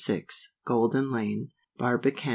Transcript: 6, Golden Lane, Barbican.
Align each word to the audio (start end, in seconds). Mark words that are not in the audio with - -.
6, 0.03 0.51
Golden 0.65 1.11
Lane, 1.11 1.49
Barbican. 1.77 2.29